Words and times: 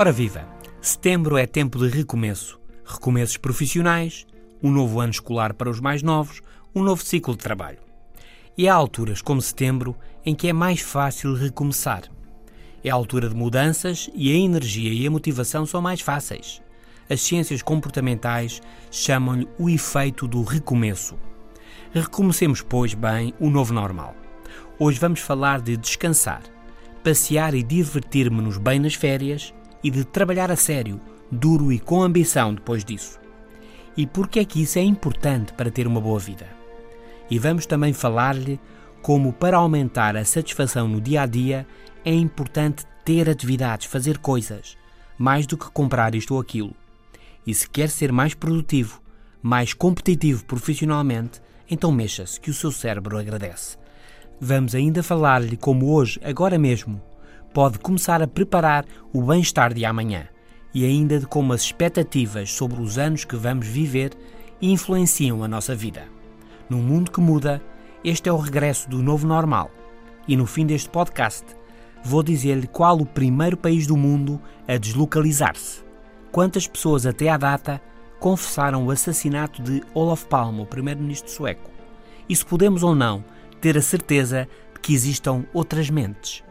Ora 0.00 0.12
viva! 0.12 0.46
Setembro 0.80 1.36
é 1.36 1.44
tempo 1.44 1.76
de 1.76 1.88
recomeço. 1.88 2.60
Recomeços 2.84 3.36
profissionais, 3.36 4.28
um 4.62 4.70
novo 4.70 5.00
ano 5.00 5.10
escolar 5.10 5.52
para 5.52 5.68
os 5.68 5.80
mais 5.80 6.04
novos, 6.04 6.40
um 6.72 6.84
novo 6.84 7.02
ciclo 7.02 7.34
de 7.34 7.42
trabalho. 7.42 7.80
E 8.56 8.68
há 8.68 8.74
alturas, 8.74 9.20
como 9.20 9.42
setembro, 9.42 9.96
em 10.24 10.36
que 10.36 10.46
é 10.46 10.52
mais 10.52 10.80
fácil 10.80 11.34
recomeçar. 11.34 12.02
É 12.84 12.90
a 12.90 12.94
altura 12.94 13.28
de 13.28 13.34
mudanças 13.34 14.08
e 14.14 14.30
a 14.30 14.36
energia 14.36 14.92
e 14.92 15.04
a 15.04 15.10
motivação 15.10 15.66
são 15.66 15.82
mais 15.82 16.00
fáceis. 16.00 16.62
As 17.10 17.20
ciências 17.20 17.60
comportamentais 17.60 18.62
chamam-lhe 18.92 19.48
o 19.58 19.68
efeito 19.68 20.28
do 20.28 20.44
recomeço. 20.44 21.18
Recomecemos, 21.92 22.62
pois, 22.62 22.94
bem 22.94 23.34
o 23.40 23.50
novo 23.50 23.74
normal. 23.74 24.14
Hoje 24.78 25.00
vamos 25.00 25.18
falar 25.18 25.60
de 25.60 25.76
descansar, 25.76 26.42
passear 27.02 27.52
e 27.52 27.64
divertir-me-nos 27.64 28.58
bem 28.58 28.78
nas 28.78 28.94
férias 28.94 29.52
e 29.82 29.90
de 29.90 30.04
trabalhar 30.04 30.50
a 30.50 30.56
sério, 30.56 31.00
duro 31.30 31.72
e 31.72 31.78
com 31.78 32.02
ambição 32.02 32.54
depois 32.54 32.84
disso. 32.84 33.18
E 33.96 34.06
por 34.06 34.28
que 34.28 34.38
é 34.38 34.44
que 34.44 34.62
isso 34.62 34.78
é 34.78 34.82
importante 34.82 35.52
para 35.52 35.70
ter 35.70 35.86
uma 35.86 36.00
boa 36.00 36.18
vida? 36.18 36.46
E 37.30 37.38
vamos 37.38 37.66
também 37.66 37.92
falar-lhe 37.92 38.60
como 39.02 39.32
para 39.32 39.56
aumentar 39.56 40.16
a 40.16 40.24
satisfação 40.24 40.88
no 40.88 41.00
dia 41.00 41.22
a 41.22 41.26
dia 41.26 41.66
é 42.04 42.12
importante 42.12 42.84
ter 43.04 43.28
atividades, 43.28 43.86
fazer 43.86 44.18
coisas, 44.18 44.76
mais 45.16 45.46
do 45.46 45.56
que 45.56 45.70
comprar 45.70 46.14
isto 46.14 46.34
ou 46.34 46.40
aquilo. 46.40 46.74
E 47.46 47.54
se 47.54 47.68
quer 47.68 47.88
ser 47.88 48.12
mais 48.12 48.34
produtivo, 48.34 49.00
mais 49.42 49.72
competitivo 49.72 50.44
profissionalmente, 50.44 51.40
então 51.70 51.92
mexa-se 51.92 52.40
que 52.40 52.50
o 52.50 52.54
seu 52.54 52.70
cérebro 52.70 53.18
agradece. 53.18 53.76
Vamos 54.40 54.74
ainda 54.74 55.02
falar-lhe 55.02 55.56
como 55.56 55.92
hoje, 55.92 56.20
agora 56.22 56.58
mesmo, 56.58 57.02
pode 57.52 57.78
começar 57.78 58.22
a 58.22 58.26
preparar 58.26 58.84
o 59.12 59.22
bem-estar 59.22 59.72
de 59.72 59.84
amanhã 59.84 60.28
e 60.74 60.84
ainda 60.84 61.18
de 61.18 61.26
como 61.26 61.52
as 61.52 61.62
expectativas 61.62 62.52
sobre 62.52 62.80
os 62.80 62.98
anos 62.98 63.24
que 63.24 63.36
vamos 63.36 63.66
viver 63.66 64.12
influenciam 64.60 65.42
a 65.42 65.48
nossa 65.48 65.74
vida. 65.74 66.04
Num 66.68 66.82
mundo 66.82 67.10
que 67.10 67.20
muda, 67.20 67.62
este 68.04 68.28
é 68.28 68.32
o 68.32 68.36
regresso 68.36 68.88
do 68.88 69.02
novo 69.02 69.26
normal. 69.26 69.70
E 70.26 70.36
no 70.36 70.46
fim 70.46 70.66
deste 70.66 70.88
podcast, 70.88 71.44
vou 72.04 72.22
dizer-lhe 72.22 72.66
qual 72.66 72.98
o 72.98 73.06
primeiro 73.06 73.56
país 73.56 73.86
do 73.86 73.96
mundo 73.96 74.40
a 74.66 74.76
deslocalizar-se. 74.76 75.82
Quantas 76.30 76.66
pessoas 76.66 77.06
até 77.06 77.28
à 77.28 77.36
data 77.36 77.80
confessaram 78.20 78.84
o 78.84 78.90
assassinato 78.90 79.62
de 79.62 79.82
Olof 79.94 80.26
Palme, 80.26 80.60
o 80.60 80.66
primeiro-ministro 80.66 81.30
sueco. 81.30 81.70
E 82.28 82.36
se 82.36 82.44
podemos 82.44 82.82
ou 82.82 82.94
não 82.94 83.24
ter 83.60 83.78
a 83.78 83.82
certeza 83.82 84.48
de 84.74 84.80
que 84.80 84.92
existam 84.92 85.44
outras 85.54 85.88
mentes. 85.88 86.44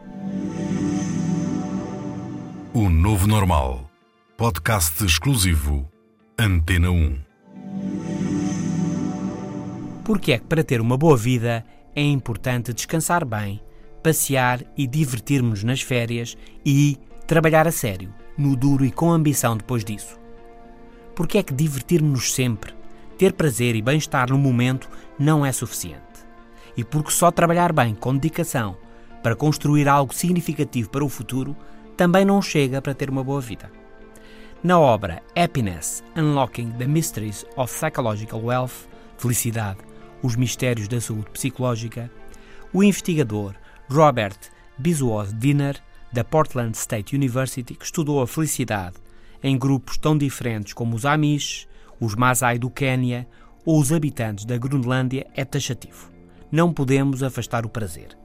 O 2.80 2.88
Novo 2.88 3.26
Normal. 3.26 3.90
Podcast 4.36 5.04
exclusivo. 5.04 5.90
Antena 6.38 6.92
1. 6.92 7.18
Porque 10.04 10.30
é 10.30 10.38
que 10.38 10.44
para 10.44 10.62
ter 10.62 10.80
uma 10.80 10.96
boa 10.96 11.16
vida 11.16 11.66
é 11.92 12.02
importante 12.02 12.72
descansar 12.72 13.24
bem, 13.24 13.60
passear 14.00 14.62
e 14.76 14.86
divertir-nos 14.86 15.64
nas 15.64 15.82
férias 15.82 16.38
e 16.64 16.96
trabalhar 17.26 17.66
a 17.66 17.72
sério, 17.72 18.14
no 18.38 18.54
duro 18.54 18.84
e 18.84 18.92
com 18.92 19.10
ambição 19.10 19.56
depois 19.56 19.84
disso. 19.84 20.16
Porque 21.16 21.38
é 21.38 21.42
que 21.42 21.52
divertir-nos 21.52 22.32
sempre, 22.32 22.72
ter 23.18 23.32
prazer 23.32 23.74
e 23.74 23.82
bem-estar 23.82 24.30
no 24.30 24.38
momento 24.38 24.88
não 25.18 25.44
é 25.44 25.50
suficiente. 25.50 25.98
E 26.76 26.84
porque 26.84 27.10
só 27.10 27.32
trabalhar 27.32 27.72
bem 27.72 27.92
com 27.92 28.14
dedicação 28.14 28.76
para 29.20 29.34
construir 29.34 29.88
algo 29.88 30.14
significativo 30.14 30.88
para 30.90 31.04
o 31.04 31.08
futuro 31.08 31.56
também 31.98 32.24
não 32.24 32.40
chega 32.40 32.80
para 32.80 32.94
ter 32.94 33.10
uma 33.10 33.24
boa 33.24 33.40
vida. 33.40 33.68
Na 34.62 34.78
obra 34.78 35.20
Happiness 35.36 36.04
Unlocking 36.16 36.70
the 36.78 36.86
Mysteries 36.86 37.44
of 37.56 37.74
Psychological 37.74 38.40
Wealth 38.40 38.88
Felicidade, 39.18 39.80
os 40.22 40.36
mistérios 40.36 40.86
da 40.86 41.00
saúde 41.00 41.28
psicológica, 41.32 42.08
o 42.72 42.84
investigador 42.84 43.54
Robert 43.90 44.38
Biswas 44.78 45.34
Dinner, 45.36 45.76
da 46.12 46.22
Portland 46.22 46.76
State 46.76 47.16
University, 47.16 47.74
que 47.74 47.84
estudou 47.84 48.22
a 48.22 48.28
felicidade 48.28 48.94
em 49.42 49.58
grupos 49.58 49.98
tão 49.98 50.16
diferentes 50.16 50.72
como 50.72 50.94
os 50.94 51.04
Amish, 51.04 51.66
os 51.98 52.14
Masai 52.14 52.60
do 52.60 52.70
Quênia 52.70 53.26
ou 53.64 53.80
os 53.80 53.92
habitantes 53.92 54.44
da 54.44 54.56
Groenlândia, 54.56 55.26
é 55.34 55.44
taxativo. 55.44 56.12
Não 56.50 56.72
podemos 56.72 57.24
afastar 57.24 57.66
o 57.66 57.68
prazer. 57.68 58.16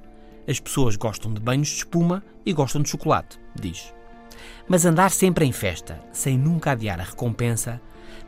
As 0.47 0.59
pessoas 0.59 0.95
gostam 0.95 1.33
de 1.33 1.39
banhos 1.39 1.69
de 1.69 1.75
espuma 1.75 2.23
e 2.45 2.51
gostam 2.51 2.81
de 2.81 2.89
chocolate, 2.89 3.39
diz. 3.55 3.93
Mas 4.67 4.85
andar 4.85 5.11
sempre 5.11 5.45
em 5.45 5.51
festa, 5.51 6.01
sem 6.11 6.37
nunca 6.37 6.71
adiar 6.71 6.99
a 6.99 7.03
recompensa, 7.03 7.81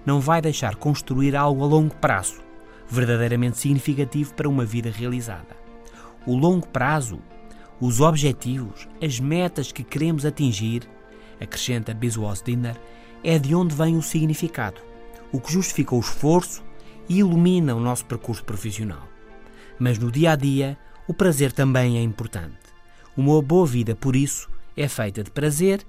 não 0.05 0.19
vai 0.19 0.41
deixar 0.41 0.75
construir 0.75 1.35
algo 1.35 1.63
a 1.63 1.67
longo 1.67 1.95
prazo, 1.95 2.41
verdadeiramente 2.87 3.57
significativo 3.57 4.33
para 4.33 4.49
uma 4.49 4.65
vida 4.65 4.89
realizada. 4.89 5.57
O 6.25 6.35
longo 6.35 6.67
prazo, 6.67 7.19
os 7.79 7.99
objetivos, 7.99 8.87
as 9.01 9.19
metas 9.19 9.71
que 9.71 9.83
queremos 9.83 10.25
atingir, 10.25 10.83
acrescenta 11.39 11.93
Biswas 11.93 12.41
Dinner, 12.41 12.75
é 13.23 13.37
de 13.37 13.53
onde 13.53 13.75
vem 13.75 13.97
o 13.97 14.01
significado, 14.01 14.81
o 15.31 15.39
que 15.41 15.51
justifica 15.51 15.95
o 15.95 15.99
esforço 15.99 16.63
e 17.09 17.19
ilumina 17.19 17.75
o 17.75 17.79
nosso 17.79 18.05
percurso 18.05 18.43
profissional. 18.43 19.07
Mas 19.77 19.97
no 19.97 20.11
dia 20.11 20.31
a 20.31 20.35
dia, 20.35 20.77
o 21.07 21.13
prazer 21.13 21.51
também 21.51 21.97
é 21.97 22.01
importante. 22.01 22.57
Uma 23.15 23.41
boa 23.41 23.65
vida, 23.65 23.95
por 23.95 24.15
isso, 24.15 24.49
é 24.75 24.87
feita 24.87 25.23
de 25.23 25.29
prazer 25.29 25.85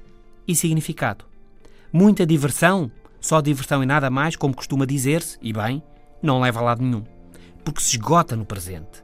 e 0.46 0.54
significado. 0.54 1.24
Muita 1.92 2.26
diversão, 2.26 2.90
só 3.20 3.40
diversão 3.40 3.82
e 3.82 3.86
nada 3.86 4.10
mais, 4.10 4.36
como 4.36 4.54
costuma 4.54 4.84
dizer-se, 4.84 5.38
e 5.40 5.52
bem, 5.52 5.82
não 6.22 6.40
leva 6.40 6.60
a 6.60 6.62
lado 6.62 6.82
nenhum, 6.82 7.02
porque 7.64 7.80
se 7.80 7.96
esgota 7.96 8.36
no 8.36 8.44
presente. 8.44 9.02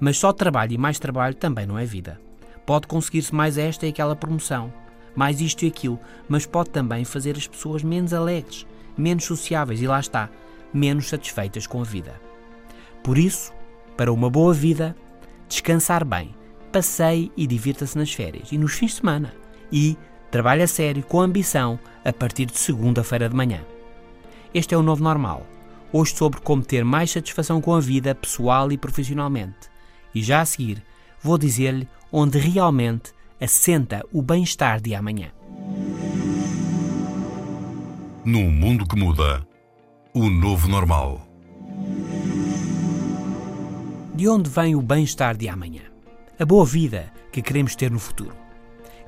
Mas 0.00 0.18
só 0.18 0.32
trabalho 0.32 0.72
e 0.72 0.78
mais 0.78 0.98
trabalho 0.98 1.34
também 1.34 1.66
não 1.66 1.78
é 1.78 1.84
vida. 1.84 2.20
Pode 2.66 2.86
conseguir-se 2.86 3.34
mais 3.34 3.56
esta 3.56 3.86
e 3.86 3.90
aquela 3.90 4.16
promoção, 4.16 4.72
mais 5.14 5.40
isto 5.40 5.64
e 5.64 5.68
aquilo, 5.68 5.98
mas 6.28 6.44
pode 6.44 6.70
também 6.70 7.04
fazer 7.04 7.36
as 7.36 7.46
pessoas 7.46 7.82
menos 7.82 8.12
alegres, 8.12 8.66
menos 8.96 9.24
sociáveis 9.24 9.80
e 9.80 9.86
lá 9.86 10.00
está, 10.00 10.28
menos 10.74 11.08
satisfeitas 11.08 11.66
com 11.66 11.80
a 11.80 11.84
vida. 11.84 12.20
Por 13.02 13.16
isso, 13.16 13.52
para 13.96 14.12
uma 14.12 14.28
boa 14.28 14.52
vida, 14.52 14.96
descansar 15.52 16.02
bem, 16.02 16.34
passeie 16.72 17.30
e 17.36 17.46
divirta-se 17.46 17.96
nas 17.98 18.12
férias 18.12 18.50
e 18.50 18.56
nos 18.56 18.72
fins 18.72 18.92
de 18.92 18.96
semana. 18.96 19.34
E 19.70 19.98
trabalhe 20.30 20.62
a 20.62 20.66
sério, 20.66 21.02
com 21.02 21.20
ambição, 21.20 21.78
a 22.02 22.12
partir 22.12 22.46
de 22.46 22.58
segunda-feira 22.58 23.28
de 23.28 23.36
manhã. 23.36 23.60
Este 24.54 24.74
é 24.74 24.78
o 24.78 24.82
novo 24.82 25.04
normal. 25.04 25.46
Hoje 25.92 26.16
sobre 26.16 26.40
como 26.40 26.62
ter 26.62 26.84
mais 26.84 27.10
satisfação 27.10 27.60
com 27.60 27.74
a 27.74 27.80
vida, 27.80 28.14
pessoal 28.14 28.72
e 28.72 28.78
profissionalmente. 28.78 29.70
E 30.14 30.22
já 30.22 30.40
a 30.40 30.44
seguir, 30.46 30.82
vou 31.22 31.36
dizer-lhe 31.36 31.86
onde 32.10 32.38
realmente 32.38 33.12
assenta 33.38 34.02
o 34.10 34.22
bem-estar 34.22 34.80
de 34.80 34.94
amanhã. 34.94 35.30
Num 38.24 38.50
mundo 38.50 38.86
que 38.86 38.96
muda, 38.96 39.46
o 40.14 40.30
novo 40.30 40.66
normal. 40.68 41.31
De 44.22 44.28
onde 44.28 44.48
vem 44.48 44.76
o 44.76 44.80
bem-estar 44.80 45.36
de 45.36 45.48
amanhã? 45.48 45.82
A 46.38 46.46
boa 46.46 46.64
vida 46.64 47.12
que 47.32 47.42
queremos 47.42 47.74
ter 47.74 47.90
no 47.90 47.98
futuro. 47.98 48.36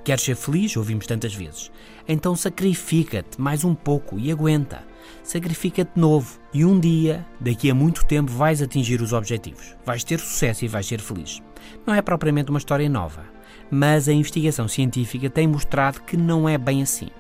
Queres 0.05 0.25
ser 0.25 0.35
feliz? 0.35 0.77
Ouvimos 0.77 1.07
tantas 1.07 1.33
vezes. 1.33 1.71
Então 2.09 2.35
sacrifica-te 2.35 3.41
mais 3.41 3.65
um 3.65 3.77
pouco 3.77 4.19
e 4.19 4.33
aguenta. 4.33 4.83
Sacrifica-te 5.23 5.97
novo 5.97 6.41
e 6.53 6.65
um 6.65 6.81
dia, 6.81 7.25
daqui 7.39 7.71
a 7.71 7.75
muito 7.77 8.05
tempo, 8.05 8.33
vais 8.33 8.61
atingir 8.61 9.01
os 9.01 9.13
objetivos. 9.13 9.77
Vais 9.87 10.03
ter 10.03 10.19
sucesso 10.19 10.65
e 10.65 10.69
vais 10.69 10.85
ser 10.85 11.01
feliz. 11.01 11.41
Não 11.87 11.95
é 11.95 12.03
propriamente 12.03 12.51
uma 12.51 12.59
história 12.59 12.89
nova, 12.89 13.25
mas 13.71 14.09
a 14.09 14.13
investigação 14.13 14.67
científica 14.67 15.31
tem 15.31 15.47
mostrado 15.47 16.01
que 16.01 16.17
não 16.17 16.49
é 16.49 16.59
bem 16.59 16.83
assim. 16.83 17.11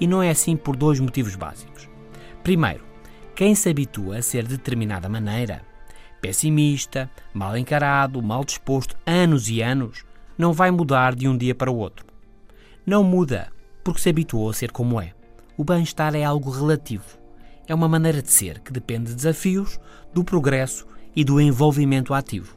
E 0.00 0.08
não 0.08 0.20
é 0.20 0.30
assim 0.30 0.56
por 0.56 0.74
dois 0.74 0.98
motivos 0.98 1.36
básicos. 1.36 1.88
Primeiro, 2.42 2.84
quem 3.36 3.54
se 3.54 3.68
habitua 3.68 4.16
a 4.16 4.22
ser 4.22 4.42
de 4.42 4.56
determinada 4.56 5.08
maneira 5.08 5.68
pessimista, 6.20 7.10
mal 7.32 7.56
encarado, 7.56 8.22
mal 8.22 8.44
disposto, 8.44 8.96
anos 9.06 9.48
e 9.48 9.62
anos, 9.62 10.04
não 10.36 10.52
vai 10.52 10.70
mudar 10.70 11.14
de 11.14 11.28
um 11.28 11.36
dia 11.36 11.54
para 11.54 11.70
o 11.70 11.76
outro. 11.76 12.06
Não 12.86 13.02
muda 13.02 13.52
porque 13.82 14.00
se 14.00 14.08
habituou 14.08 14.50
a 14.50 14.54
ser 14.54 14.70
como 14.70 15.00
é. 15.00 15.12
O 15.56 15.64
bem-estar 15.64 16.14
é 16.14 16.24
algo 16.24 16.50
relativo. 16.50 17.18
É 17.66 17.74
uma 17.74 17.88
maneira 17.88 18.22
de 18.22 18.30
ser 18.30 18.60
que 18.60 18.72
depende 18.72 19.10
de 19.10 19.16
desafios, 19.16 19.78
do 20.12 20.22
progresso 20.24 20.86
e 21.14 21.24
do 21.24 21.40
envolvimento 21.40 22.14
ativo. 22.14 22.56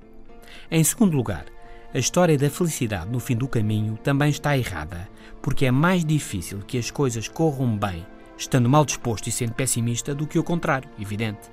Em 0.69 0.83
segundo 0.83 1.15
lugar, 1.15 1.45
a 1.93 1.99
história 1.99 2.37
da 2.37 2.49
felicidade 2.49 3.09
no 3.09 3.19
fim 3.19 3.35
do 3.35 3.47
caminho 3.47 3.97
também 3.97 4.29
está 4.29 4.57
errada, 4.57 5.09
porque 5.41 5.65
é 5.65 5.71
mais 5.71 6.05
difícil 6.05 6.59
que 6.59 6.77
as 6.77 6.91
coisas 6.91 7.27
corram 7.27 7.77
bem 7.77 8.05
estando 8.41 8.69
mal 8.69 8.83
disposto 8.83 9.27
e 9.27 9.31
sendo 9.31 9.53
pessimista 9.53 10.15
do 10.15 10.27
que 10.27 10.39
o 10.39 10.43
contrário, 10.43 10.89
evidente. 10.99 11.49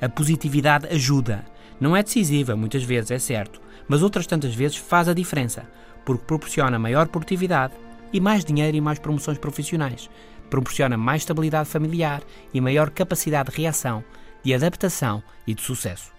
A 0.00 0.08
positividade 0.08 0.86
ajuda. 0.88 1.44
Não 1.78 1.96
é 1.96 2.02
decisiva, 2.02 2.56
muitas 2.56 2.82
vezes, 2.82 3.10
é 3.10 3.18
certo, 3.18 3.60
mas 3.88 4.02
outras 4.02 4.26
tantas 4.26 4.54
vezes 4.54 4.76
faz 4.76 5.08
a 5.08 5.14
diferença, 5.14 5.68
porque 6.04 6.24
proporciona 6.24 6.78
maior 6.78 7.08
produtividade 7.08 7.74
e 8.12 8.20
mais 8.20 8.44
dinheiro 8.44 8.76
e 8.76 8.80
mais 8.80 8.98
promoções 8.98 9.38
profissionais, 9.38 10.10
proporciona 10.48 10.96
mais 10.96 11.22
estabilidade 11.22 11.68
familiar 11.68 12.22
e 12.52 12.60
maior 12.60 12.90
capacidade 12.90 13.50
de 13.50 13.56
reação, 13.56 14.02
de 14.42 14.54
adaptação 14.54 15.22
e 15.46 15.54
de 15.54 15.62
sucesso. 15.62 16.12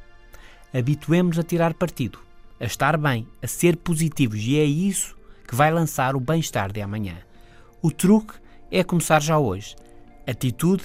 Habituemos-nos 0.73 1.39
a 1.39 1.47
tirar 1.47 1.73
partido, 1.73 2.19
a 2.59 2.65
estar 2.65 2.97
bem, 2.97 3.27
a 3.41 3.47
ser 3.47 3.75
positivos 3.75 4.39
e 4.39 4.57
é 4.57 4.63
isso 4.63 5.17
que 5.47 5.55
vai 5.55 5.71
lançar 5.71 6.15
o 6.15 6.19
bem-estar 6.19 6.71
de 6.71 6.81
amanhã. 6.81 7.17
O 7.81 7.91
truque 7.91 8.35
é 8.71 8.83
começar 8.83 9.21
já 9.21 9.37
hoje. 9.37 9.75
Atitude, 10.25 10.83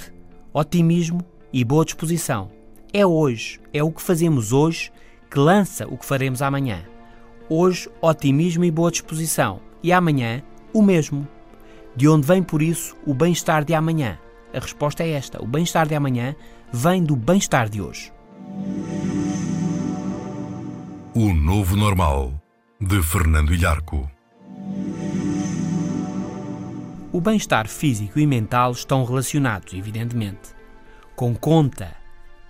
otimismo 0.52 1.24
e 1.52 1.62
boa 1.62 1.84
disposição. 1.84 2.50
É 2.92 3.04
hoje, 3.04 3.60
é 3.72 3.82
o 3.82 3.90
que 3.90 4.02
fazemos 4.02 4.52
hoje 4.52 4.90
que 5.30 5.38
lança 5.38 5.86
o 5.86 5.98
que 5.98 6.06
faremos 6.06 6.40
amanhã. 6.40 6.84
Hoje, 7.48 7.88
otimismo 8.00 8.64
e 8.64 8.70
boa 8.70 8.90
disposição. 8.90 9.60
E 9.82 9.92
amanhã, 9.92 10.42
o 10.72 10.82
mesmo. 10.82 11.26
De 11.94 12.08
onde 12.08 12.26
vem, 12.26 12.42
por 12.42 12.62
isso, 12.62 12.96
o 13.06 13.14
bem-estar 13.14 13.64
de 13.64 13.74
amanhã? 13.74 14.18
A 14.54 14.58
resposta 14.58 15.02
é 15.02 15.10
esta: 15.10 15.42
o 15.42 15.46
bem-estar 15.46 15.86
de 15.86 15.94
amanhã 15.94 16.34
vem 16.72 17.02
do 17.02 17.16
bem-estar 17.16 17.68
de 17.68 17.80
hoje. 17.80 18.12
O 21.14 21.32
Novo 21.32 21.76
Normal, 21.76 22.32
de 22.80 23.02
Fernando 23.02 23.52
Ilharco. 23.52 24.10
O 27.12 27.20
bem-estar 27.20 27.68
físico 27.68 28.18
e 28.18 28.26
mental 28.26 28.72
estão 28.72 29.04
relacionados, 29.04 29.72
evidentemente. 29.72 30.54
Com 31.14 31.34
conta, 31.34 31.96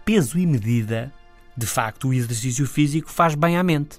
peso 0.06 0.38
e 0.38 0.46
medida, 0.46 1.12
de 1.56 1.66
facto, 1.66 2.06
o 2.08 2.14
exercício 2.14 2.64
físico 2.64 3.10
faz 3.10 3.34
bem 3.34 3.56
à 3.56 3.62
mente. 3.64 3.98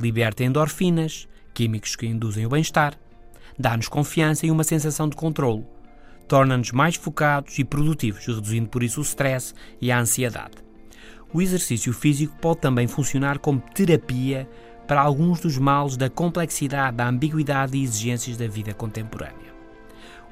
Liberta 0.00 0.42
endorfinas, 0.42 1.28
químicos 1.54 1.94
que 1.94 2.08
induzem 2.08 2.44
o 2.44 2.48
bem-estar. 2.48 2.98
Dá-nos 3.56 3.86
confiança 3.86 4.44
e 4.44 4.50
uma 4.50 4.64
sensação 4.64 5.08
de 5.08 5.14
controlo. 5.14 5.64
Torna-nos 6.26 6.72
mais 6.72 6.96
focados 6.96 7.56
e 7.56 7.62
produtivos, 7.62 8.26
reduzindo 8.26 8.68
por 8.68 8.82
isso 8.82 8.98
o 8.98 9.04
stress 9.04 9.54
e 9.80 9.92
a 9.92 10.00
ansiedade. 10.00 10.56
O 11.32 11.40
exercício 11.40 11.92
físico 11.92 12.36
pode 12.40 12.60
também 12.60 12.88
funcionar 12.88 13.38
como 13.38 13.60
terapia 13.60 14.50
para 14.88 15.02
alguns 15.02 15.38
dos 15.38 15.56
males 15.56 15.96
da 15.96 16.10
complexidade, 16.10 16.96
da 16.96 17.06
ambiguidade 17.06 17.76
e 17.76 17.84
exigências 17.84 18.36
da 18.36 18.48
vida 18.48 18.74
contemporânea. 18.74 19.53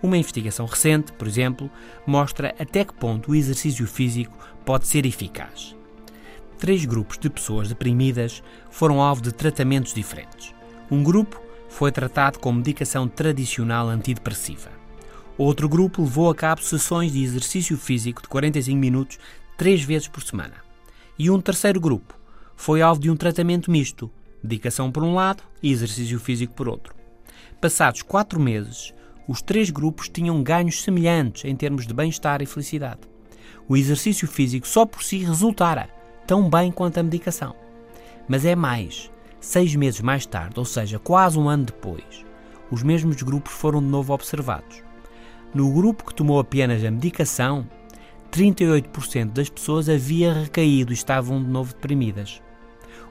Uma 0.02 0.19
investigação 0.19 0.66
recente, 0.66 1.12
por 1.12 1.28
exemplo, 1.28 1.70
mostra 2.04 2.54
até 2.58 2.84
que 2.84 2.93
ponto 2.93 3.31
o 3.31 3.34
exercício 3.34 3.87
físico 3.87 4.37
pode 4.64 4.88
ser 4.88 5.06
eficaz. 5.06 5.76
Três 6.58 6.84
grupos 6.84 7.19
de 7.19 7.31
pessoas 7.31 7.69
deprimidas 7.69 8.43
foram 8.70 9.00
alvo 9.00 9.22
de 9.22 9.32
tratamentos 9.32 9.94
diferentes. 9.94 10.54
Um 10.90 11.02
grupo 11.02 11.40
foi 11.69 11.90
tratado 11.90 12.38
com 12.38 12.52
medicação 12.52 13.08
tradicional 13.08 13.88
antidepressiva. 13.88 14.70
Outro 15.38 15.69
grupo 15.69 16.02
levou 16.02 16.31
a 16.31 16.34
cabo 16.34 16.62
sessões 16.62 17.12
de 17.12 17.22
exercício 17.22 17.76
físico 17.78 18.22
de 18.22 18.28
45 18.28 18.78
minutos 18.78 19.19
três 19.56 19.82
vezes 19.82 20.08
por 20.08 20.22
semana. 20.22 20.55
E 21.19 21.31
um 21.31 21.40
terceiro 21.40 21.81
grupo 21.81 22.14
foi 22.55 22.82
alvo 22.82 23.00
de 23.00 23.10
um 23.10 23.16
tratamento 23.16 23.70
misto, 23.70 24.10
medicação 24.43 24.90
por 24.93 25.02
um 25.02 25.14
lado 25.14 25.43
e 25.62 25.72
exercício 25.72 26.19
físico 26.20 26.55
por 26.55 26.69
outro. 26.69 26.94
Passados 27.60 28.02
quatro 28.02 28.38
meses, 28.38 28.93
os 29.26 29.40
três 29.40 29.70
grupos 29.70 30.08
tinham 30.08 30.42
ganhos 30.42 30.82
semelhantes 30.82 31.44
em 31.44 31.54
termos 31.54 31.86
de 31.86 31.94
bem-estar 31.94 32.42
e 32.42 32.46
felicidade. 32.46 33.00
O 33.69 33.76
exercício 33.76 34.26
físico 34.26 34.66
só 34.66 34.84
por 34.84 35.02
si 35.02 35.19
resultara 35.19 35.88
tão 36.26 36.48
bem 36.48 36.70
quanto 36.70 36.98
a 36.98 37.02
medicação. 37.02 37.54
Mas 38.28 38.44
é 38.44 38.54
mais. 38.54 39.10
Seis 39.40 39.74
meses 39.74 40.00
mais 40.00 40.24
tarde, 40.24 40.58
ou 40.58 40.64
seja, 40.64 40.98
quase 40.98 41.36
um 41.36 41.48
ano 41.48 41.64
depois, 41.64 42.24
os 42.70 42.82
mesmos 42.82 43.20
grupos 43.22 43.52
foram 43.52 43.80
de 43.80 43.88
novo 43.88 44.14
observados. 44.14 44.82
No 45.52 45.72
grupo 45.72 46.04
que 46.04 46.14
tomou 46.14 46.38
apenas 46.38 46.84
a 46.84 46.90
medicação, 46.90 47.66
38% 48.30 49.32
das 49.32 49.50
pessoas 49.50 49.88
havia 49.88 50.32
recaído 50.32 50.92
e 50.92 50.94
estavam 50.94 51.42
de 51.42 51.50
novo 51.50 51.74
deprimidas. 51.74 52.40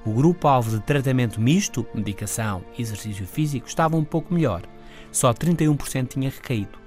O 0.05 0.13
grupo 0.13 0.47
alvo 0.47 0.71
de 0.71 0.83
tratamento 0.83 1.39
misto, 1.39 1.85
medicação 1.93 2.63
e 2.77 2.81
exercício 2.81 3.27
físico, 3.27 3.67
estava 3.67 3.97
um 3.97 4.03
pouco 4.03 4.33
melhor, 4.33 4.63
só 5.11 5.33
31% 5.33 6.07
tinha 6.07 6.29
recaído. 6.29 6.79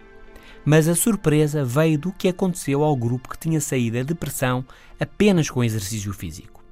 Mas 0.65 0.88
a 0.88 0.94
surpresa 0.94 1.65
veio 1.65 1.99
do 1.99 2.12
que 2.12 2.29
aconteceu 2.29 2.82
ao 2.82 2.97
grupo 2.97 3.29
que 3.29 3.38
tinha 3.38 3.61
saído 3.61 3.99
da 3.99 4.03
depressão 4.03 4.65
apenas 4.99 5.50
com 5.50 5.62
exercício 5.62 6.12
físico. 6.12 6.65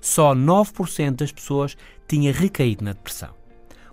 Só 0.00 0.34
9% 0.34 1.16
das 1.16 1.32
pessoas 1.32 1.76
tinha 2.06 2.32
recaído 2.32 2.84
na 2.84 2.92
depressão. 2.92 3.30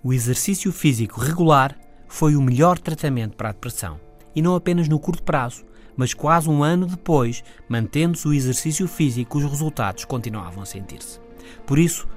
O 0.02 0.12
exercício 0.12 0.72
físico 0.72 1.20
regular 1.20 1.76
foi 2.06 2.36
o 2.36 2.42
melhor 2.42 2.78
tratamento 2.78 3.36
para 3.36 3.48
a 3.48 3.52
depressão, 3.52 4.00
e 4.34 4.40
não 4.40 4.54
apenas 4.54 4.88
no 4.88 4.98
curto 4.98 5.22
prazo, 5.22 5.64
mas 5.96 6.14
quase 6.14 6.48
um 6.48 6.62
ano 6.62 6.86
depois, 6.86 7.42
mantendo-se 7.68 8.26
o 8.26 8.32
exercício 8.32 8.86
físico, 8.86 9.38
os 9.38 9.44
resultados 9.44 10.04
continuavam 10.04 10.62
a 10.62 10.66
sentir-se. 10.66 11.20
Por 11.66 11.78
isso, 11.78 12.08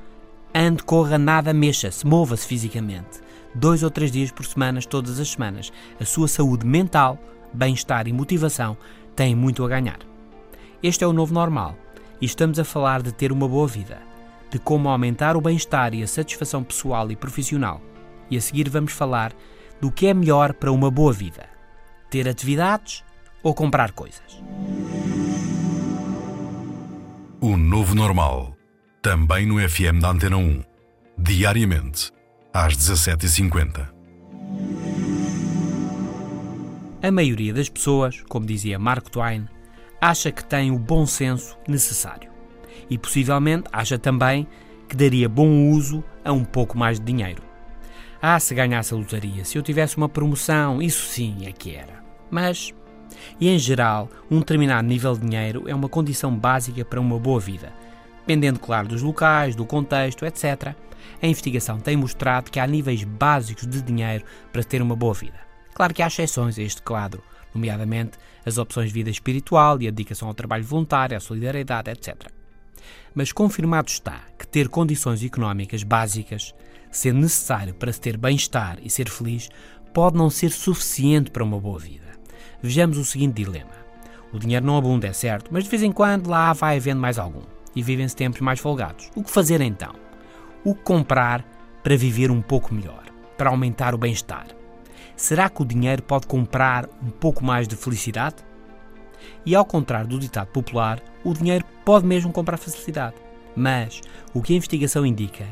ande, 0.53 0.83
corra, 0.83 1.17
nada, 1.17 1.51
mexa-se, 1.51 2.05
mova-se 2.05 2.45
fisicamente 2.45 3.19
dois 3.53 3.83
ou 3.83 3.89
três 3.89 4.11
dias 4.11 4.31
por 4.31 4.45
semana, 4.45 4.81
todas 4.81 5.19
as 5.19 5.29
semanas. 5.29 5.71
A 5.99 6.05
sua 6.05 6.27
saúde 6.27 6.65
mental, 6.65 7.17
bem-estar 7.53 8.07
e 8.07 8.13
motivação 8.13 8.77
têm 9.15 9.35
muito 9.35 9.63
a 9.63 9.67
ganhar. 9.67 9.99
Este 10.81 11.03
é 11.03 11.07
o 11.07 11.13
novo 11.13 11.33
normal 11.33 11.77
e 12.19 12.25
estamos 12.25 12.59
a 12.59 12.63
falar 12.63 13.01
de 13.01 13.11
ter 13.11 13.31
uma 13.31 13.47
boa 13.47 13.67
vida, 13.67 14.01
de 14.49 14.59
como 14.59 14.89
aumentar 14.89 15.35
o 15.35 15.41
bem-estar 15.41 15.93
e 15.93 16.03
a 16.03 16.07
satisfação 16.07 16.63
pessoal 16.63 17.11
e 17.11 17.15
profissional. 17.15 17.81
E 18.29 18.37
a 18.37 18.41
seguir 18.41 18.69
vamos 18.69 18.93
falar 18.93 19.33
do 19.79 19.91
que 19.91 20.07
é 20.07 20.13
melhor 20.13 20.53
para 20.53 20.71
uma 20.71 20.89
boa 20.89 21.11
vida: 21.11 21.45
ter 22.09 22.27
atividades 22.27 23.03
ou 23.43 23.53
comprar 23.53 23.91
coisas. 23.91 24.41
O 27.41 27.57
Novo 27.57 27.95
Normal, 27.95 28.55
também 29.01 29.47
no 29.47 29.57
FM 29.57 29.99
da 29.99 30.11
Antena 30.11 30.37
1, 30.37 30.63
diariamente 31.17 32.11
às 32.53 32.75
17h50. 32.75 33.87
A 37.01 37.11
maioria 37.11 37.53
das 37.53 37.69
pessoas, 37.69 38.21
como 38.27 38.45
dizia 38.45 38.77
Mark 38.77 39.09
Twain, 39.09 39.47
acha 39.99 40.31
que 40.31 40.43
tem 40.43 40.71
o 40.71 40.77
bom 40.77 41.05
senso 41.05 41.57
necessário. 41.67 42.29
E 42.89 42.97
possivelmente 42.97 43.69
acha 43.71 43.97
também 43.97 44.47
que 44.87 44.95
daria 44.95 45.29
bom 45.29 45.69
uso 45.69 46.03
a 46.23 46.31
um 46.33 46.43
pouco 46.43 46.77
mais 46.77 46.99
de 46.99 47.05
dinheiro. 47.05 47.41
Ah, 48.21 48.39
se 48.39 48.53
ganhasse 48.53 48.93
a 48.93 48.97
lotaria, 48.97 49.45
se 49.45 49.57
eu 49.57 49.63
tivesse 49.63 49.97
uma 49.97 50.09
promoção, 50.09 50.81
isso 50.81 51.07
sim 51.07 51.37
é 51.45 51.51
que 51.51 51.73
era. 51.73 52.03
Mas, 52.29 52.73
e 53.39 53.49
em 53.49 53.57
geral, 53.57 54.09
um 54.29 54.39
determinado 54.39 54.87
nível 54.87 55.13
de 55.13 55.21
dinheiro 55.21 55.63
é 55.67 55.73
uma 55.73 55.89
condição 55.89 56.35
básica 56.35 56.83
para 56.85 56.99
uma 56.99 57.17
boa 57.17 57.39
vida, 57.39 57.73
dependendo, 58.19 58.59
claro, 58.59 58.89
dos 58.89 59.01
locais, 59.01 59.55
do 59.55 59.65
contexto, 59.65 60.25
etc. 60.25 60.75
A 61.21 61.27
investigação 61.27 61.79
tem 61.79 61.95
mostrado 61.95 62.51
que 62.51 62.59
há 62.59 62.67
níveis 62.67 63.03
básicos 63.03 63.67
de 63.67 63.81
dinheiro 63.81 64.23
para 64.51 64.63
ter 64.63 64.81
uma 64.81 64.95
boa 64.95 65.13
vida. 65.13 65.39
Claro 65.73 65.93
que 65.93 66.01
há 66.01 66.07
exceções 66.07 66.57
a 66.57 66.61
este 66.61 66.81
quadro, 66.81 67.23
nomeadamente 67.53 68.17
as 68.45 68.57
opções 68.57 68.87
de 68.87 68.93
vida 68.93 69.09
espiritual 69.09 69.81
e 69.81 69.87
a 69.87 69.91
dedicação 69.91 70.27
ao 70.27 70.33
trabalho 70.33 70.63
voluntário, 70.63 71.15
à 71.15 71.19
solidariedade, 71.19 71.89
etc. 71.89 72.15
Mas 73.13 73.31
confirmado 73.31 73.89
está 73.89 74.21
que 74.37 74.47
ter 74.47 74.67
condições 74.69 75.23
económicas 75.23 75.83
básicas, 75.83 76.53
sendo 76.89 77.19
necessário 77.19 77.73
para 77.73 77.91
se 77.91 78.01
ter 78.01 78.17
bem-estar 78.17 78.79
e 78.81 78.89
ser 78.89 79.09
feliz, 79.09 79.49
pode 79.93 80.17
não 80.17 80.29
ser 80.29 80.51
suficiente 80.51 81.31
para 81.31 81.43
uma 81.43 81.59
boa 81.59 81.79
vida. 81.79 82.11
Vejamos 82.61 82.97
o 82.97 83.05
seguinte 83.05 83.43
dilema. 83.43 83.81
O 84.31 84.39
dinheiro 84.39 84.65
não 84.65 84.77
abunda, 84.77 85.07
é 85.07 85.13
certo, 85.13 85.49
mas 85.51 85.65
de 85.65 85.69
vez 85.69 85.83
em 85.83 85.91
quando 85.91 86.29
lá 86.29 86.53
vai 86.53 86.77
havendo 86.77 87.01
mais 87.01 87.19
algum. 87.19 87.43
E 87.75 87.81
vivem-se 87.81 88.15
tempos 88.15 88.41
mais 88.41 88.59
folgados. 88.59 89.09
O 89.15 89.23
que 89.23 89.31
fazer 89.31 89.61
então? 89.61 89.93
O 90.63 90.75
comprar 90.75 91.43
para 91.83 91.97
viver 91.97 92.29
um 92.29 92.41
pouco 92.41 92.73
melhor, 92.73 93.03
para 93.37 93.49
aumentar 93.49 93.95
o 93.95 93.97
bem-estar? 93.97 94.47
Será 95.15 95.49
que 95.49 95.61
o 95.61 95.65
dinheiro 95.65 96.03
pode 96.03 96.27
comprar 96.27 96.87
um 97.01 97.09
pouco 97.09 97.43
mais 97.43 97.67
de 97.67 97.75
felicidade? 97.75 98.37
E 99.45 99.55
ao 99.55 99.65
contrário 99.65 100.07
do 100.07 100.19
ditado 100.19 100.47
popular, 100.47 101.01
o 101.23 101.33
dinheiro 101.33 101.65
pode 101.85 102.05
mesmo 102.05 102.31
comprar 102.31 102.57
felicidade. 102.57 103.15
Mas 103.55 104.01
o 104.33 104.41
que 104.41 104.53
a 104.53 104.55
investigação 104.55 105.05
indica 105.05 105.45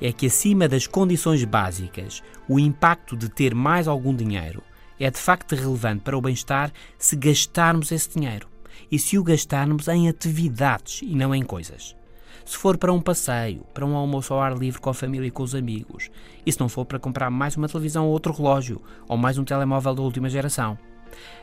é 0.00 0.12
que, 0.12 0.26
acima 0.26 0.68
das 0.68 0.86
condições 0.86 1.44
básicas, 1.44 2.22
o 2.48 2.58
impacto 2.58 3.16
de 3.16 3.28
ter 3.28 3.54
mais 3.54 3.86
algum 3.86 4.14
dinheiro 4.14 4.62
é 4.98 5.10
de 5.10 5.18
facto 5.18 5.54
relevante 5.54 6.02
para 6.02 6.16
o 6.16 6.20
bem-estar 6.20 6.72
se 6.98 7.16
gastarmos 7.16 7.92
esse 7.92 8.10
dinheiro 8.10 8.48
e 8.90 8.98
se 8.98 9.18
o 9.18 9.22
gastarmos 9.22 9.88
em 9.88 10.08
atividades 10.08 11.00
e 11.02 11.14
não 11.14 11.34
em 11.34 11.42
coisas. 11.42 11.96
Se 12.44 12.56
for 12.56 12.76
para 12.76 12.92
um 12.92 13.00
passeio, 13.00 13.64
para 13.72 13.86
um 13.86 13.96
almoço 13.96 14.34
ao 14.34 14.40
ar 14.40 14.56
livre 14.56 14.80
com 14.80 14.90
a 14.90 14.94
família 14.94 15.28
e 15.28 15.30
com 15.30 15.42
os 15.42 15.54
amigos, 15.54 16.10
e 16.44 16.52
se 16.52 16.60
não 16.60 16.68
for 16.68 16.84
para 16.84 16.98
comprar 16.98 17.30
mais 17.30 17.56
uma 17.56 17.68
televisão 17.68 18.06
ou 18.06 18.12
outro 18.12 18.32
relógio, 18.32 18.80
ou 19.08 19.16
mais 19.16 19.38
um 19.38 19.44
telemóvel 19.44 19.94
da 19.94 20.02
última 20.02 20.28
geração. 20.28 20.76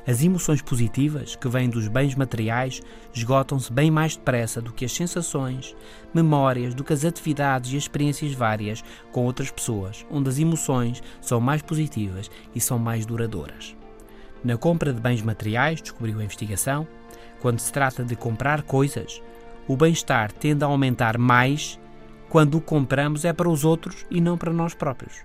As 0.08 0.24
emoções 0.24 0.62
positivas 0.62 1.36
que 1.36 1.48
vêm 1.48 1.70
dos 1.70 1.88
bens 1.88 2.16
materiais 2.16 2.82
esgotam-se 3.14 3.72
bem 3.72 3.92
mais 3.92 4.16
depressa 4.16 4.62
do 4.62 4.74
que 4.74 4.84
as 4.84 4.92
sensações, 4.92 5.76
memórias, 6.14 6.74
do 6.74 6.84
que 6.84 6.94
as 6.94 7.06
atividades 7.06 7.72
e 7.72 7.78
experiências 7.78 8.34
várias 8.34 8.84
com 9.12 9.26
outras 9.26 9.52
pessoas, 9.52 10.06
onde 10.10 10.30
as 10.30 10.40
emoções 10.40 11.04
são 11.22 11.40
mais 11.40 11.62
positivas 11.62 12.30
e 12.54 12.60
são 12.60 12.80
mais 12.80 13.06
duradouras. 13.06 13.76
Na 14.44 14.58
compra 14.58 14.94
de 14.94 15.02
bens 15.02 15.22
materiais, 15.22 15.82
descobriu 15.82 16.20
a 16.20 16.24
investigação, 16.24 16.88
quando 17.40 17.60
se 17.60 17.72
trata 17.72 18.04
de 18.04 18.16
comprar 18.16 18.64
coisas, 18.64 19.22
o 19.70 19.78
bem-estar 19.78 20.32
tende 20.32 20.64
a 20.64 20.68
aumentar 20.68 21.16
mais 21.20 21.80
quando 22.28 22.56
o 22.56 22.62
compramos 22.62 23.24
é 23.24 23.32
para 23.32 23.48
os 23.48 23.64
outros 23.64 24.04
e 24.10 24.20
não 24.20 24.36
para 24.36 24.52
nós 24.52 24.74
próprios. 24.74 25.24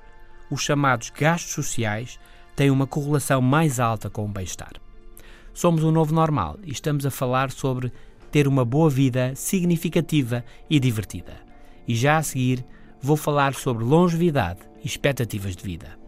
Os 0.51 0.61
chamados 0.61 1.09
gastos 1.09 1.55
sociais 1.55 2.21
têm 2.55 2.71
uma 2.71 2.87
correlação 2.87 3.41
mais 3.41 3.81
alta 3.81 4.11
com 4.11 4.27
o 4.27 4.29
bem-estar. 4.29 4.73
Somos 5.55 5.83
um 5.83 5.91
novo 5.91 6.15
normal 6.15 6.59
e 6.63 6.71
estamos 6.71 7.07
a 7.07 7.11
falar 7.11 7.51
sobre 7.51 7.91
ter 8.31 8.47
uma 8.47 8.67
boa 8.67 8.91
vida 8.91 9.35
significativa 9.35 10.45
e 10.69 10.79
divertida. 10.79 11.37
E 11.89 11.95
já 11.95 12.19
a 12.19 12.23
seguir 12.23 12.63
vou 13.01 13.17
falar 13.17 13.55
sobre 13.55 13.83
longevidade 13.83 14.61
e 14.83 14.87
expectativas 14.87 15.57
de 15.57 15.65
vida. 15.65 15.99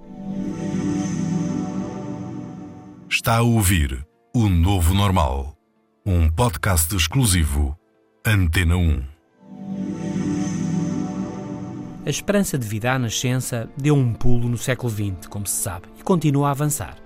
Está 3.09 3.38
a 3.38 3.43
ouvir 3.43 4.07
o 4.35 4.47
Novo 4.47 4.93
Normal, 4.93 5.57
um 6.05 6.28
podcast 6.28 6.95
exclusivo 6.95 7.75
Antena 8.28 8.76
1. 8.76 9.02
A 12.04 12.11
esperança 12.11 12.59
de 12.59 12.66
vida 12.66 12.92
à 12.92 12.99
nascença 12.99 13.71
deu 13.76 13.95
um 13.95 14.12
pulo 14.12 14.49
no 14.49 14.59
século 14.59 14.92
XX, 14.92 15.28
como 15.30 15.47
se 15.47 15.62
sabe, 15.62 15.87
e 15.97 16.02
continua 16.02 16.49
a 16.49 16.50
avançar. 16.50 16.97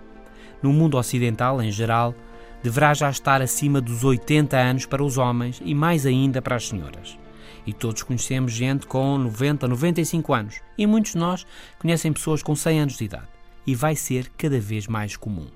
No 0.63 0.73
mundo 0.73 0.97
ocidental, 0.97 1.61
em 1.61 1.71
geral, 1.71 2.15
deverá 2.63 2.95
já 2.95 3.11
estar 3.11 3.43
acima 3.43 3.83
dos 3.83 4.03
80 4.03 4.57
anos 4.57 4.87
para 4.87 5.05
os 5.05 5.19
homens 5.19 5.61
e 5.63 5.75
mais 5.75 6.07
ainda 6.07 6.41
para 6.41 6.57
as 6.57 6.67
senhoras. 6.67 7.19
E 7.67 7.75
todos 7.75 8.03
conhecemos 8.03 8.53
gente 8.53 8.87
com 8.87 9.19
90, 9.19 9.69
95 9.69 10.33
anos, 10.33 10.63
e 10.79 10.87
muitos 10.87 11.13
de 11.13 11.19
nós 11.19 11.47
conhecem 11.79 12.15
pessoas 12.15 12.43
com 12.43 12.57
100 12.57 12.81
anos 12.81 12.97
de 12.97 13.05
idade, 13.05 13.29
e 13.67 13.75
vai 13.75 13.95
ser 13.95 14.31
cada 14.39 14.59
vez 14.59 14.87
mais 14.87 15.19
comum. 15.19 15.49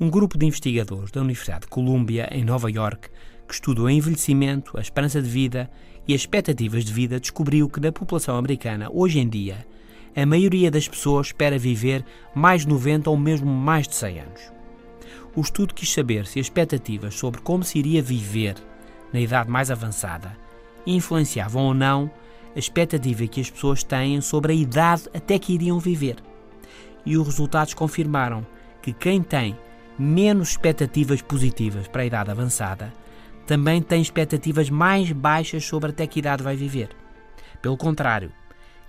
Um 0.00 0.10
grupo 0.10 0.36
de 0.36 0.46
investigadores 0.46 1.12
da 1.12 1.20
Universidade 1.20 1.60
de 1.60 1.68
Columbia, 1.68 2.28
em 2.32 2.44
Nova 2.44 2.68
York, 2.68 3.08
que 3.46 3.54
estudou 3.54 3.86
o 3.86 3.90
envelhecimento, 3.90 4.76
a 4.76 4.80
esperança 4.80 5.20
de 5.20 5.28
vida 5.28 5.70
e 6.06 6.14
as 6.14 6.22
expectativas 6.22 6.84
de 6.84 6.92
vida, 6.92 7.20
descobriu 7.20 7.68
que 7.68 7.80
na 7.80 7.92
população 7.92 8.36
americana, 8.36 8.88
hoje 8.92 9.18
em 9.18 9.28
dia, 9.28 9.66
a 10.16 10.24
maioria 10.24 10.70
das 10.70 10.88
pessoas 10.88 11.28
espera 11.28 11.58
viver 11.58 12.04
mais 12.34 12.62
de 12.62 12.68
90 12.68 13.10
ou 13.10 13.16
mesmo 13.16 13.50
mais 13.50 13.88
de 13.88 13.94
100 13.94 14.20
anos. 14.20 14.52
O 15.34 15.40
estudo 15.40 15.74
quis 15.74 15.92
saber 15.92 16.26
se 16.26 16.38
as 16.38 16.46
expectativas 16.46 17.14
sobre 17.14 17.40
como 17.40 17.64
se 17.64 17.78
iria 17.78 18.02
viver 18.02 18.54
na 19.12 19.20
idade 19.20 19.50
mais 19.50 19.70
avançada 19.70 20.44
influenciavam 20.86 21.64
ou 21.64 21.74
não 21.74 22.10
a 22.54 22.58
expectativa 22.58 23.26
que 23.26 23.40
as 23.40 23.50
pessoas 23.50 23.82
têm 23.82 24.20
sobre 24.20 24.52
a 24.52 24.54
idade 24.54 25.08
até 25.14 25.38
que 25.38 25.54
iriam 25.54 25.78
viver. 25.78 26.16
E 27.04 27.16
os 27.16 27.26
resultados 27.26 27.74
confirmaram 27.74 28.46
que 28.80 28.92
quem 28.92 29.22
tem 29.22 29.56
menos 29.98 30.50
expectativas 30.50 31.20
positivas 31.22 31.88
para 31.88 32.02
a 32.02 32.06
idade 32.06 32.30
avançada 32.30 32.92
também 33.46 33.82
tem 33.82 34.00
expectativas 34.00 34.70
mais 34.70 35.12
baixas 35.12 35.64
sobre 35.64 35.90
até 35.90 36.06
que 36.06 36.18
idade 36.18 36.42
vai 36.42 36.56
viver. 36.56 36.90
Pelo 37.60 37.76
contrário, 37.76 38.32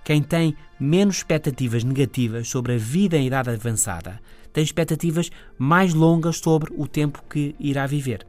quem 0.04 0.22
tem 0.22 0.54
menos 0.78 1.16
expectativas 1.16 1.82
negativas 1.82 2.48
sobre 2.48 2.74
a 2.74 2.78
vida 2.78 3.16
em 3.16 3.26
idade 3.26 3.50
avançada 3.50 4.20
tem 4.52 4.62
expectativas 4.62 5.30
mais 5.58 5.92
longas 5.92 6.38
sobre 6.38 6.72
o 6.76 6.86
tempo 6.86 7.22
que 7.28 7.54
irá 7.58 7.86
viver. 7.86 8.26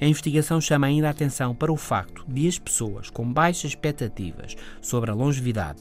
A 0.00 0.04
investigação 0.04 0.60
chama 0.60 0.86
ainda 0.86 1.08
a 1.08 1.10
atenção 1.10 1.54
para 1.54 1.72
o 1.72 1.76
facto 1.76 2.24
de 2.28 2.46
as 2.46 2.58
pessoas 2.58 3.08
com 3.10 3.32
baixas 3.32 3.70
expectativas 3.70 4.56
sobre 4.80 5.10
a 5.10 5.14
longevidade, 5.14 5.80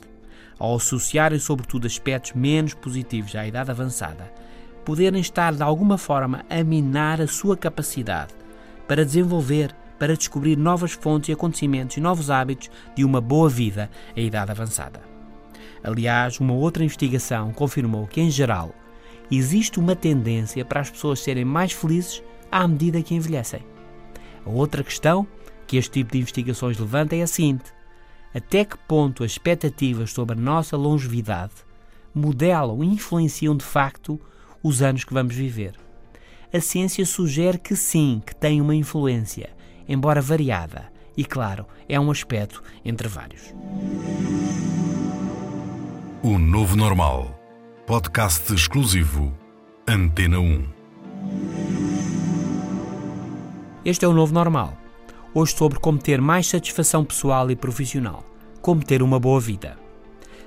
ao 0.58 0.76
associarem 0.76 1.38
sobretudo 1.38 1.86
aspectos 1.86 2.34
menos 2.34 2.74
positivos 2.74 3.36
à 3.36 3.46
idade 3.46 3.70
avançada, 3.70 4.32
poderem 4.86 5.20
estar 5.20 5.54
de 5.54 5.62
alguma 5.62 5.98
forma 5.98 6.46
a 6.50 6.64
minar 6.64 7.22
a 7.22 7.28
sua 7.28 7.58
capacidade 7.58 8.34
para 8.90 9.06
desenvolver, 9.06 9.72
para 10.00 10.18
descobrir 10.18 10.58
novas 10.58 10.94
fontes 10.94 11.30
e 11.30 11.32
acontecimentos 11.32 11.96
e 11.96 12.02
novos 12.02 12.32
hábitos 12.32 12.72
de 12.96 13.06
uma 13.06 13.22
boa 13.22 13.48
vida 13.48 13.88
à 14.18 14.20
idade 14.20 14.50
avançada. 14.50 15.00
Aliás, 15.84 16.40
uma 16.40 16.56
outra 16.56 16.84
investigação 16.84 17.54
confirmou 17.54 18.08
que, 18.08 18.20
em 18.20 18.32
geral, 18.32 18.74
existe 19.30 19.80
uma 19.80 19.96
tendência 19.96 20.66
para 20.66 20.80
as 20.80 20.90
pessoas 20.90 21.20
serem 21.20 21.46
mais 21.46 21.72
felizes 21.72 22.24
à 22.52 22.68
medida 22.68 23.04
que 23.04 23.14
envelhecem. 23.14 23.64
A 24.44 24.50
outra 24.50 24.84
questão 24.84 25.28
que 25.68 25.78
este 25.78 25.92
tipo 25.92 26.14
de 26.14 26.18
investigações 26.18 26.80
levanta 26.80 27.16
é 27.16 27.22
a 27.22 27.28
seguinte: 27.28 27.72
até 28.34 28.66
que 28.66 28.76
ponto 28.76 29.24
as 29.24 29.34
expectativas 29.34 30.12
sobre 30.12 30.36
a 30.36 30.42
nossa 30.42 30.76
longevidade 30.76 31.54
modelam 32.12 32.84
e 32.84 32.88
influenciam 32.88 33.56
de 33.56 33.64
facto 33.64 34.20
os 34.64 34.82
anos 34.82 35.04
que 35.04 35.14
vamos 35.14 35.36
viver? 35.36 35.89
A 36.52 36.60
ciência 36.60 37.06
sugere 37.06 37.60
que 37.60 37.76
sim, 37.76 38.22
que 38.26 38.36
tem 38.36 38.60
uma 38.60 38.76
influência, 38.76 39.52
embora 39.88 40.20
variada, 40.20 40.92
e 41.16 41.24
claro, 41.24 41.66
é 41.88 42.00
um 42.00 42.10
aspecto 42.10 42.64
entre 42.84 43.08
vários. 43.08 43.54
O 46.24 46.40
Novo 46.40 46.76
Normal. 46.76 47.40
Podcast 47.86 48.52
exclusivo. 48.54 49.32
Antena 49.88 50.40
1. 50.40 50.66
Este 53.86 54.06
é 54.06 54.08
o 54.08 54.14
Novo 54.14 54.34
Normal. 54.34 54.76
Hoje 55.34 55.56
sobre 55.56 55.80
como 55.80 56.00
ter 56.00 56.20
mais 56.20 56.48
satisfação 56.48 57.06
pessoal 57.06 57.52
e 57.52 57.56
profissional. 57.56 58.24
Como 58.60 58.84
ter 58.84 59.04
uma 59.04 59.20
boa 59.20 59.40
vida. 59.40 59.78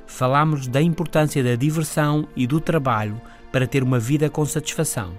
Falamos 0.07 0.67
da 0.67 0.83
importância 0.83 1.43
da 1.45 1.55
diversão 1.55 2.27
e 2.37 2.47
do 2.47 2.61
trabalho 2.61 3.21
para 3.53 3.67
ter 3.67 3.83
uma 3.85 4.01
vida 4.01 4.29
com 4.29 4.45
satisfação 4.45 5.17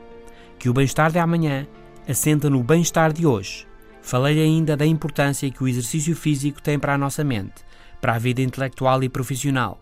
que 0.63 0.69
o 0.69 0.73
bem-estar 0.73 1.11
de 1.11 1.19
amanhã 1.19 1.67
assenta 2.07 2.49
no 2.49 2.63
bem-estar 2.63 3.11
de 3.11 3.27
hoje. 3.27 3.67
Falei 4.01 4.41
ainda 4.41 4.77
da 4.77 4.85
importância 4.85 5.51
que 5.51 5.61
o 5.61 5.67
exercício 5.67 6.15
físico 6.15 6.61
tem 6.61 6.79
para 6.79 6.93
a 6.93 6.97
nossa 6.97 7.21
mente, 7.21 7.55
para 7.99 8.15
a 8.15 8.17
vida 8.17 8.41
intelectual 8.41 9.03
e 9.03 9.09
profissional, 9.09 9.77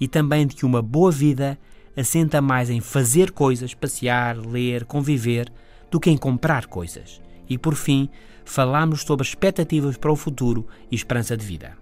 e 0.00 0.08
também 0.08 0.44
de 0.44 0.56
que 0.56 0.66
uma 0.66 0.82
boa 0.82 1.12
vida 1.12 1.56
assenta 1.96 2.42
mais 2.42 2.70
em 2.70 2.80
fazer 2.80 3.30
coisas, 3.30 3.72
passear, 3.72 4.36
ler, 4.36 4.84
conviver, 4.84 5.48
do 5.92 6.00
que 6.00 6.10
em 6.10 6.16
comprar 6.16 6.66
coisas. 6.66 7.22
E 7.48 7.56
por 7.56 7.76
fim, 7.76 8.08
falamos 8.44 9.02
sobre 9.02 9.24
expectativas 9.24 9.96
para 9.96 10.10
o 10.10 10.16
futuro 10.16 10.66
e 10.90 10.96
esperança 10.96 11.36
de 11.36 11.46
vida. 11.46 11.78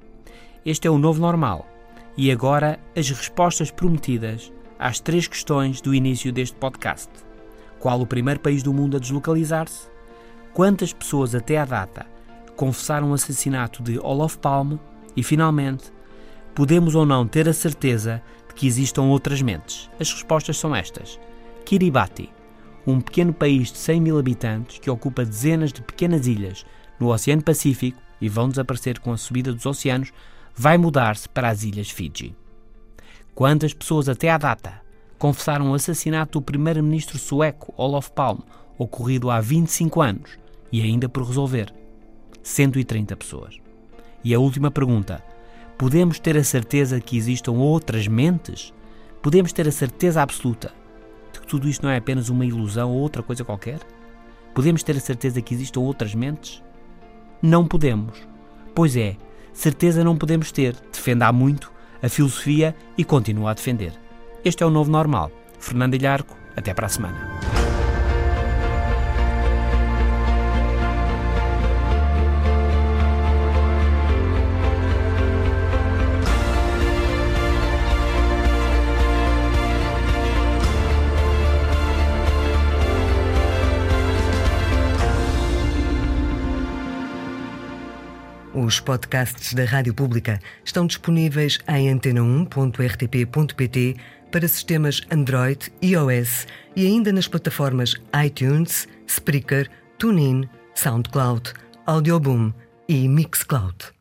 Este 0.66 0.86
é 0.86 0.90
o 0.90 0.98
novo 0.98 1.18
normal. 1.18 1.66
E 2.14 2.30
agora 2.30 2.78
as 2.94 3.08
respostas 3.08 3.70
prometidas 3.70 4.52
às 4.78 5.00
três 5.00 5.26
questões 5.26 5.80
do 5.80 5.94
início 5.94 6.30
deste 6.30 6.56
podcast. 6.56 7.24
Qual 7.85 8.00
o 8.00 8.07
primeiro 8.07 8.41
país 8.41 8.62
do 8.62 8.73
mundo 8.73 8.97
a 8.97 8.99
deslocalizar-se? 8.99 9.88
Quantas 10.55 10.91
pessoas 10.91 11.35
até 11.35 11.59
à 11.59 11.67
data 11.67 12.07
confessaram 12.57 13.11
o 13.11 13.12
assassinato 13.12 13.83
de 13.83 13.99
Olof 13.99 14.38
Palme? 14.38 14.81
E, 15.14 15.23
finalmente, 15.23 15.93
podemos 16.55 16.95
ou 16.95 17.05
não 17.05 17.29
ter 17.29 17.47
a 17.47 17.53
certeza 17.53 18.23
de 18.49 18.55
que 18.55 18.67
existam 18.67 19.03
outras 19.03 19.43
mentes? 19.43 19.91
As 20.00 20.11
respostas 20.11 20.57
são 20.57 20.75
estas. 20.75 21.21
Kiribati, 21.67 22.33
um 22.87 23.03
pequeno 23.03 23.35
país 23.35 23.71
de 23.71 23.76
100 23.76 24.00
mil 24.00 24.19
habitantes 24.19 24.79
que 24.79 24.88
ocupa 24.88 25.23
dezenas 25.23 25.71
de 25.71 25.83
pequenas 25.83 26.26
ilhas 26.26 26.64
no 26.99 27.12
Oceano 27.12 27.43
Pacífico 27.43 28.00
e 28.19 28.31
vão 28.31 28.49
desaparecer 28.49 28.99
com 28.99 29.12
a 29.12 29.19
subida 29.19 29.53
dos 29.53 29.67
oceanos, 29.67 30.11
vai 30.57 30.79
mudar-se 30.79 31.29
para 31.29 31.50
as 31.50 31.62
Ilhas 31.64 31.91
Fiji. 31.91 32.35
Quantas 33.35 33.75
pessoas 33.75 34.09
até 34.09 34.31
à 34.31 34.38
data 34.38 34.84
confessaram 35.18 35.71
o 35.71 35.75
assassinato 35.75 36.38
do 36.38 36.44
primeiro-ministro 36.44 37.18
sueco 37.18 37.73
Olof 37.76 38.11
Palme, 38.11 38.42
ocorrido 38.78 39.30
há 39.30 39.40
25 39.40 40.00
anos 40.00 40.38
e 40.71 40.83
ainda 40.83 41.09
por 41.09 41.25
resolver. 41.25 41.73
130 42.42 43.16
pessoas. 43.16 43.59
E 44.23 44.35
a 44.35 44.38
última 44.38 44.71
pergunta: 44.71 45.23
podemos 45.78 46.18
ter 46.18 46.37
a 46.37 46.44
certeza 46.44 47.00
que 47.00 47.16
existam 47.16 47.52
outras 47.52 48.06
mentes? 48.06 48.73
Podemos 49.23 49.52
ter 49.52 49.66
a 49.66 49.73
certeza 49.73 50.21
absoluta 50.21 50.73
de 51.33 51.40
que 51.40 51.47
tudo 51.47 51.68
isto 51.68 51.83
não 51.83 51.90
é 51.90 51.97
apenas 51.97 52.28
uma 52.28 52.44
ilusão 52.44 52.90
ou 52.90 52.99
outra 52.99 53.23
coisa 53.23 53.44
qualquer? 53.44 53.80
Podemos 54.54 54.83
ter 54.83 54.97
a 54.97 55.00
certeza 55.00 55.40
que 55.40 55.54
existam 55.54 55.80
outras 55.80 56.14
mentes? 56.14 56.62
Não 57.40 57.66
podemos. 57.66 58.18
Pois 58.75 58.97
é, 58.97 59.16
certeza 59.52 60.04
não 60.04 60.16
podemos 60.16 60.52
ter, 60.52 60.76
defende 60.92 61.25
há 61.25 61.33
muito 61.33 61.73
a 62.02 62.09
filosofia 62.09 62.75
e 62.99 63.04
continua 63.04 63.50
a 63.50 63.54
defender. 63.54 64.03
Este 64.44 64.62
é 64.62 64.66
o 64.66 64.70
novo 64.70 64.90
normal. 64.90 65.32
Fernando 65.58 65.94
Ilharco, 65.94 66.36
até 66.54 66.74
para 66.74 66.86
a 66.86 66.90
semana. 66.90 67.34
Os 88.54 88.80
podcasts 88.80 89.52
da 89.52 89.64
Rádio 89.64 89.92
Pública 89.92 90.38
estão 90.64 90.86
disponíveis 90.86 91.58
em 91.68 91.92
antena1.rtp.pt 91.92 93.96
para 94.35 94.49
sistemas 94.49 95.00
Android, 95.12 95.73
iOS 95.81 96.49
e 96.75 96.85
ainda 96.85 97.12
nas 97.12 97.29
plataformas 97.29 97.95
iTunes, 98.26 98.88
Spreaker, 99.07 99.71
TuneIn, 99.97 100.49
SoundCloud, 100.75 101.53
Audioboom 101.87 102.53
e 102.88 103.09
Mixcloud. 103.09 103.93